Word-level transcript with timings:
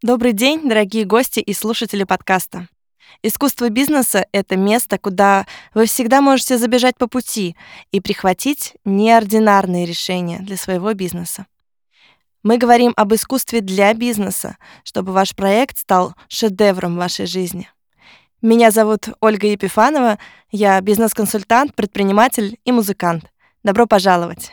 Добрый 0.00 0.32
день, 0.32 0.68
дорогие 0.68 1.04
гости 1.04 1.40
и 1.40 1.52
слушатели 1.52 2.04
подкаста. 2.04 2.68
Искусство 3.24 3.68
бизнеса— 3.68 4.26
это 4.32 4.56
место, 4.56 4.96
куда 4.96 5.44
вы 5.74 5.86
всегда 5.86 6.20
можете 6.20 6.56
забежать 6.56 6.96
по 6.96 7.08
пути 7.08 7.56
и 7.90 8.00
прихватить 8.00 8.76
неординарные 8.84 9.86
решения 9.86 10.38
для 10.38 10.56
своего 10.56 10.94
бизнеса. 10.94 11.46
Мы 12.44 12.58
говорим 12.58 12.92
об 12.96 13.12
искусстве 13.12 13.60
для 13.60 13.92
бизнеса, 13.92 14.56
чтобы 14.84 15.10
ваш 15.10 15.34
проект 15.34 15.78
стал 15.78 16.14
шедевром 16.28 16.96
вашей 16.96 17.26
жизни. 17.26 17.68
Меня 18.40 18.70
зовут 18.70 19.08
Ольга 19.20 19.48
Епифанова, 19.48 20.20
я 20.52 20.80
бизнес-консультант, 20.80 21.74
предприниматель 21.74 22.60
и 22.64 22.70
музыкант. 22.70 23.24
Добро 23.64 23.88
пожаловать! 23.88 24.52